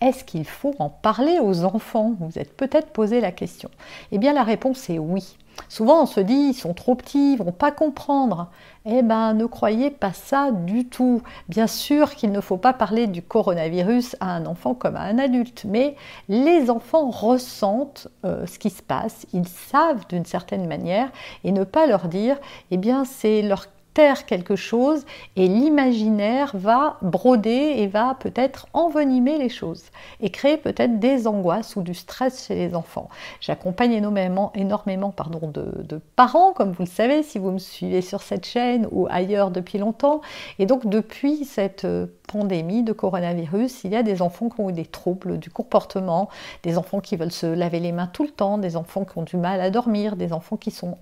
[0.00, 2.14] est-ce qu'il faut en parler aux enfants?
[2.20, 3.70] Vous êtes peut-être posé la question.
[4.12, 5.36] Eh bien la réponse est oui.
[5.68, 8.48] Souvent on se dit ils sont trop petits, ils vont pas comprendre.
[8.86, 11.22] Eh bien ne croyez pas ça du tout.
[11.48, 15.18] Bien sûr qu'il ne faut pas parler du coronavirus à un enfant comme à un
[15.18, 15.96] adulte, mais
[16.28, 21.10] les enfants ressentent euh, ce qui se passe, ils savent d'une certaine manière
[21.42, 22.38] et ne pas leur dire
[22.70, 23.66] eh bien c'est leur
[24.26, 25.04] quelque chose
[25.34, 29.84] et l'imaginaire va broder et va peut-être envenimer les choses
[30.20, 33.08] et créer peut-être des angoisses ou du stress chez les enfants.
[33.40, 38.22] J'accompagne énormément, énormément pardon, de, parents, comme vous le savez, si vous me suivez sur
[38.22, 40.20] cette chaîne ou ailleurs depuis longtemps.
[40.60, 44.70] Et donc depuis cette euh, pandémie de coronavirus, il y a des enfants qui ont
[44.70, 46.28] eu des troubles du comportement,
[46.62, 49.22] des enfants qui veulent se laver les mains tout le temps, des enfants qui ont
[49.22, 50.98] du mal à dormir, des enfants qui sont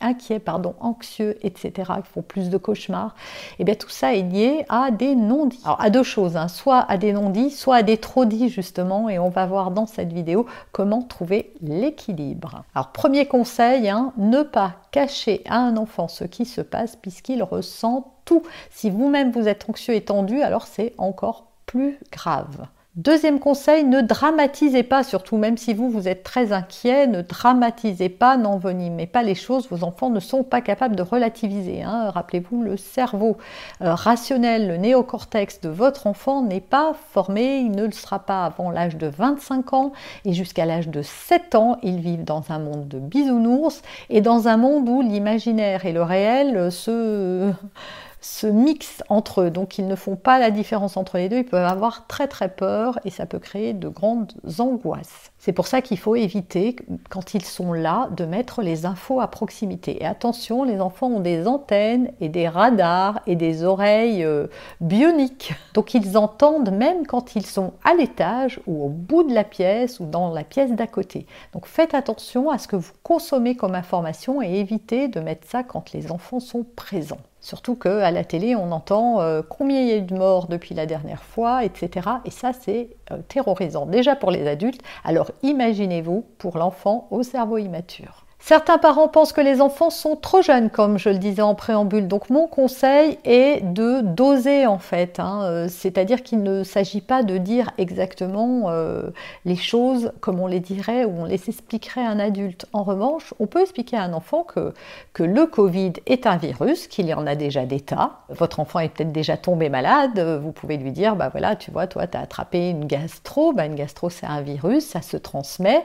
[0.00, 3.14] inquiets, pardon, anxieux, etc., font plus de cauchemars.
[3.52, 5.60] Et eh bien tout ça est lié à des non-dits.
[5.64, 6.48] Alors à deux choses, hein.
[6.48, 10.12] soit à des non-dits, soit à des trop-dits justement, et on va voir dans cette
[10.12, 12.64] vidéo comment trouver l'équilibre.
[12.74, 17.42] Alors premier conseil, hein, ne pas cacher à un enfant ce qui se passe puisqu'il
[17.42, 18.42] ressent tout.
[18.70, 22.66] Si vous-même vous êtes anxieux et tendu, alors c'est encore plus grave.
[22.96, 28.08] Deuxième conseil, ne dramatisez pas, surtout même si vous, vous êtes très inquiet, ne dramatisez
[28.08, 31.82] pas, n'envenimez pas les choses, vos enfants ne sont pas capables de relativiser.
[31.82, 32.10] Hein.
[32.10, 33.36] Rappelez-vous, le cerveau
[33.82, 38.44] euh, rationnel, le néocortex de votre enfant n'est pas formé, il ne le sera pas
[38.44, 39.92] avant l'âge de 25 ans
[40.24, 44.46] et jusqu'à l'âge de 7 ans, ils vivent dans un monde de bisounours et dans
[44.46, 47.50] un monde où l'imaginaire et le réel se
[48.24, 51.44] se mixent entre eux, donc ils ne font pas la différence entre les deux, ils
[51.44, 55.30] peuvent avoir très très peur et ça peut créer de grandes angoisses.
[55.38, 56.74] C'est pour ça qu'il faut éviter,
[57.10, 60.02] quand ils sont là, de mettre les infos à proximité.
[60.02, 64.46] Et attention, les enfants ont des antennes et des radars et des oreilles euh,
[64.80, 65.52] bioniques.
[65.74, 70.00] Donc ils entendent même quand ils sont à l'étage ou au bout de la pièce
[70.00, 71.26] ou dans la pièce d'à côté.
[71.52, 75.62] Donc faites attention à ce que vous consommez comme information et évitez de mettre ça
[75.62, 77.20] quand les enfants sont présents.
[77.44, 80.74] Surtout qu'à la télé, on entend euh, combien il y a eu de morts depuis
[80.74, 82.08] la dernière fois, etc.
[82.24, 83.84] Et ça, c'est euh, terrorisant.
[83.84, 88.23] Déjà pour les adultes, alors imaginez-vous pour l'enfant au cerveau immature.
[88.46, 92.08] Certains parents pensent que les enfants sont trop jeunes, comme je le disais en préambule.
[92.08, 95.18] Donc mon conseil est de doser en fait.
[95.18, 95.44] Hein.
[95.44, 99.04] Euh, c'est-à-dire qu'il ne s'agit pas de dire exactement euh,
[99.46, 102.66] les choses comme on les dirait ou on les expliquerait à un adulte.
[102.74, 104.74] En revanche, on peut expliquer à un enfant que,
[105.18, 108.24] le Covid est un virus, qu'il y en a déjà des tas.
[108.28, 110.20] Votre enfant est peut-être déjà tombé malade.
[110.42, 113.54] Vous pouvez lui dire, bah voilà, tu vois, toi, tu as attrapé une gastro.
[113.54, 115.82] Bah, une gastro, c'est un virus, ça se transmet.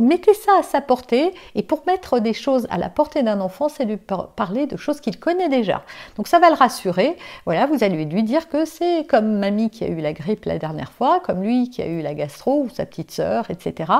[0.00, 3.68] Mettez ça à sa portée et pour mettre des choses à la portée d'un enfant,
[3.68, 3.98] c'est lui
[4.36, 5.82] parler de choses qu'il connaît déjà.
[6.16, 7.16] Donc ça va le rassurer.
[7.44, 10.58] Voilà, vous allez lui dire que c'est comme mamie qui a eu la grippe la
[10.58, 13.92] dernière fois, comme lui qui a eu la gastro ou sa petite sœur, etc.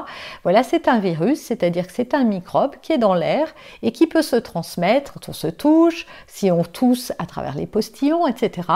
[0.43, 4.07] Voilà, c'est un virus, c'est-à-dire que c'est un microbe qui est dans l'air et qui
[4.07, 8.69] peut se transmettre quand on se touche, si on tousse à travers les postillons, etc.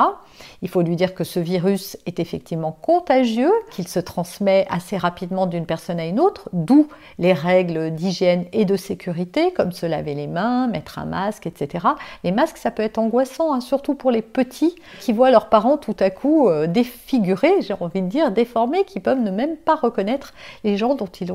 [0.60, 5.46] Il faut lui dire que ce virus est effectivement contagieux, qu'il se transmet assez rapidement
[5.46, 9.11] d'une personne à une autre, d'où les règles d'hygiène et de sécurité,
[9.54, 11.86] comme se laver les mains, mettre un masque, etc.
[12.24, 15.76] Les masques, ça peut être angoissant, hein, surtout pour les petits qui voient leurs parents
[15.76, 19.76] tout à coup euh, défigurés, j'ai envie de dire déformés, qui peuvent ne même pas
[19.76, 20.34] reconnaître
[20.64, 21.30] les gens dont ils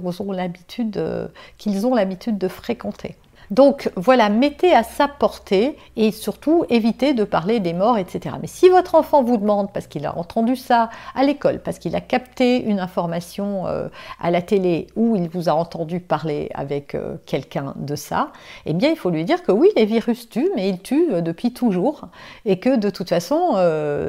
[0.98, 3.16] euh, qu'ils ont l'habitude de fréquenter.
[3.50, 8.36] Donc voilà, mettez à sa portée et surtout évitez de parler des morts, etc.
[8.42, 11.96] Mais si votre enfant vous demande, parce qu'il a entendu ça à l'école, parce qu'il
[11.96, 13.88] a capté une information euh,
[14.22, 18.32] à la télé ou il vous a entendu parler avec euh, quelqu'un de ça,
[18.66, 21.22] eh bien il faut lui dire que oui, les virus tuent, mais ils tuent euh,
[21.22, 22.08] depuis toujours
[22.46, 23.54] et que de toute façon,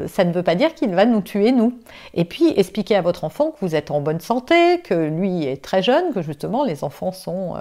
[0.09, 1.75] ça ne veut pas dire qu'il va nous tuer nous.
[2.15, 5.63] Et puis expliquez à votre enfant que vous êtes en bonne santé, que lui est
[5.63, 7.55] très jeune, que justement les enfants sont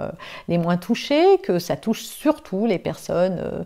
[0.48, 3.64] les moins touchés, que ça touche surtout les personnes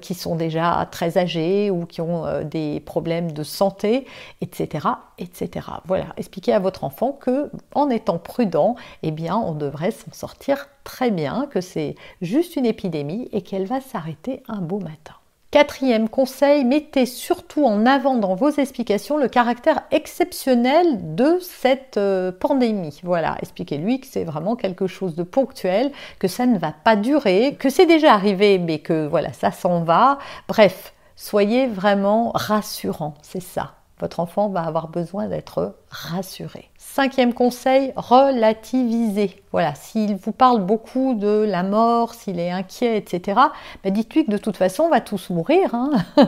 [0.00, 4.06] qui sont déjà très âgées ou qui ont des problèmes de santé,
[4.40, 4.88] etc.,
[5.18, 5.66] etc.
[5.86, 10.68] Voilà, expliquez à votre enfant que en étant prudent, eh bien, on devrait s'en sortir
[10.84, 15.14] très bien, que c'est juste une épidémie et qu'elle va s'arrêter un beau matin.
[15.52, 22.32] Quatrième conseil, mettez surtout en avant dans vos explications le caractère exceptionnel de cette euh,
[22.32, 22.98] pandémie.
[23.02, 27.56] Voilà, expliquez-lui que c'est vraiment quelque chose de ponctuel, que ça ne va pas durer,
[27.60, 30.16] que c'est déjà arrivé, mais que voilà, ça s'en va.
[30.48, 33.74] Bref, soyez vraiment rassurant, c'est ça.
[34.00, 36.70] Votre enfant va avoir besoin d'être rassuré.
[36.94, 39.42] Cinquième conseil, relativiser.
[39.50, 43.38] Voilà, s'il vous parle beaucoup de la mort, s'il est inquiet, etc.,
[43.84, 45.74] bah dites-lui que de toute façon, on va tous mourir.
[45.74, 45.90] Hein.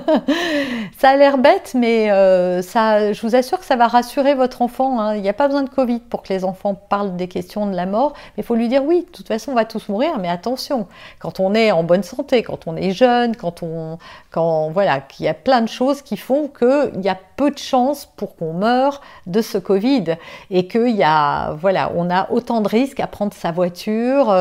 [0.99, 4.61] ça a l'air bête, mais euh, ça, je vous assure que ça va rassurer votre
[4.63, 5.01] enfant.
[5.01, 5.17] Hein.
[5.17, 7.75] Il n'y a pas besoin de Covid pour que les enfants parlent des questions de
[7.75, 10.29] la mort, il faut lui dire oui, de toute façon, on va tous mourir, mais
[10.29, 10.87] attention,
[11.19, 13.99] quand on est en bonne santé, quand on est jeune, quand on,
[14.71, 18.07] voilà, qu'il y a plein de choses qui font qu'il y a peu de chances
[18.17, 20.17] pour qu'on meure de ce Covid
[20.63, 24.33] qu'il y a, voilà, on a autant de risques à prendre sa voiture,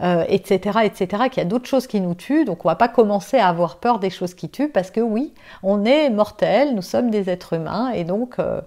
[0.00, 2.44] etc., euh, etc., euh, qu'il y a d'autres choses qui nous tuent.
[2.44, 5.34] Donc on va pas commencer à avoir peur des choses qui tuent parce que oui,
[5.64, 8.60] on est mortel, nous sommes des êtres humains et donc euh,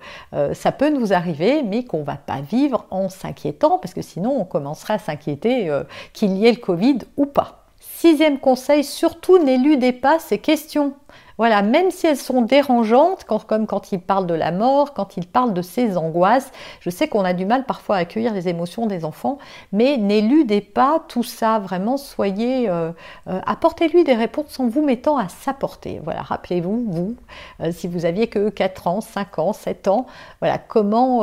[0.53, 4.43] ça peut nous arriver, mais qu'on va pas vivre en s'inquiétant parce que sinon on
[4.43, 5.71] commencerait à s'inquiéter
[6.11, 7.63] qu'il y ait le Covid ou pas.
[7.79, 10.93] Sixième conseil, surtout n'éludez pas ces questions.
[11.39, 15.25] Voilà, même si elles sont dérangeantes, comme quand il parle de la mort, quand il
[15.25, 16.51] parle de ses angoisses,
[16.81, 19.37] je sais qu'on a du mal parfois à accueillir les émotions des enfants,
[19.71, 22.91] mais n'éludez pas tout ça, vraiment soyez, euh,
[23.29, 26.01] euh, apportez-lui des réponses en vous mettant à sa portée.
[26.03, 27.15] Voilà, rappelez-vous, vous,
[27.61, 30.07] euh, si vous aviez que 4 ans, 5 ans, 7 ans,
[30.41, 31.21] voilà, comment,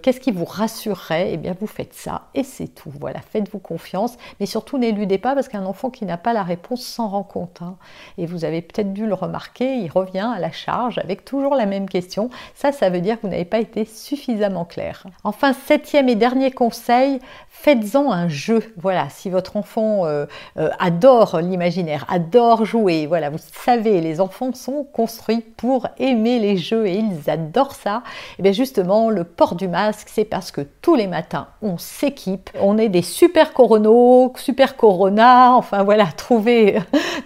[0.00, 1.32] qu'est-ce qui vous rassurerait?
[1.32, 2.92] Eh bien, vous faites ça et c'est tout.
[3.00, 6.82] Voilà, faites-vous confiance, mais surtout n'éludez pas parce qu'un enfant qui n'a pas la réponse
[6.82, 7.62] s'en rend compte.
[7.62, 7.74] Hein.
[8.16, 11.66] Et vous avez peut-être dû le remarquer il revient à la charge avec toujours la
[11.66, 12.30] même question.
[12.54, 15.04] Ça, ça veut dire que vous n'avez pas été suffisamment clair.
[15.24, 18.62] Enfin, septième et dernier conseil, faites-en un jeu.
[18.76, 20.26] Voilà, si votre enfant euh,
[20.58, 26.56] euh, adore l'imaginaire, adore jouer, voilà, vous savez, les enfants sont construits pour aimer les
[26.56, 28.02] jeux et ils adorent ça.
[28.38, 32.50] Et bien justement, le port du masque, c'est parce que tous les matins, on s'équipe,
[32.60, 36.78] on est des super coronos, super corona, enfin voilà, trouvez,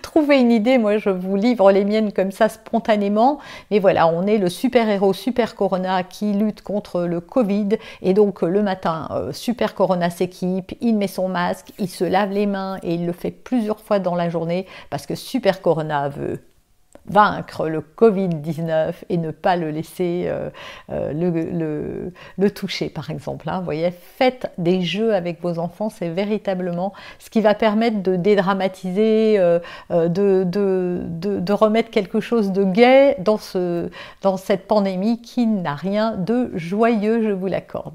[0.02, 0.78] trouvez une idée.
[0.78, 3.38] Moi, je vous livre les miennes ça spontanément.
[3.70, 7.70] Mais voilà, on est le super-héros Super Corona qui lutte contre le Covid.
[8.02, 12.30] Et donc le matin, euh, Super Corona s'équipe, il met son masque, il se lave
[12.30, 16.08] les mains et il le fait plusieurs fois dans la journée parce que Super Corona
[16.08, 16.40] veut
[17.10, 20.48] vaincre le Covid-19 et ne pas le laisser euh,
[20.90, 23.48] euh, le, toucher, par exemple.
[23.48, 23.60] Hein.
[23.64, 29.38] Voyez, faites des jeux avec vos enfants, c'est véritablement ce qui va permettre de dédramatiser,
[29.38, 29.58] euh,
[29.90, 33.90] de, de, remettre quelque chose de gai dans, ce,
[34.22, 37.94] dans cette pandémie qui n'a rien de joyeux, je vous l'accorde.